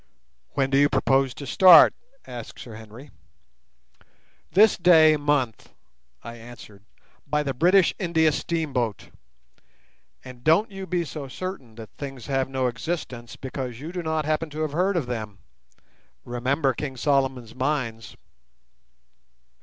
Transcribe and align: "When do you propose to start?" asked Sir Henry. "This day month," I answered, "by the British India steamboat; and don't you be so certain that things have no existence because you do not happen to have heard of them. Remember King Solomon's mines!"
"When 0.53 0.71
do 0.71 0.79
you 0.79 0.89
propose 0.89 1.35
to 1.35 1.45
start?" 1.45 1.93
asked 2.25 2.57
Sir 2.59 2.73
Henry. 2.73 3.11
"This 4.51 4.75
day 4.75 5.15
month," 5.15 5.73
I 6.23 6.37
answered, 6.37 6.83
"by 7.27 7.43
the 7.43 7.53
British 7.53 7.93
India 7.99 8.31
steamboat; 8.31 9.11
and 10.25 10.43
don't 10.43 10.71
you 10.71 10.87
be 10.87 11.05
so 11.05 11.27
certain 11.27 11.75
that 11.75 11.91
things 11.99 12.25
have 12.25 12.49
no 12.49 12.65
existence 12.65 13.35
because 13.35 13.79
you 13.79 13.91
do 13.91 14.01
not 14.01 14.25
happen 14.25 14.49
to 14.49 14.61
have 14.61 14.71
heard 14.71 14.97
of 14.97 15.05
them. 15.05 15.37
Remember 16.25 16.73
King 16.73 16.97
Solomon's 16.97 17.53
mines!" 17.53 18.17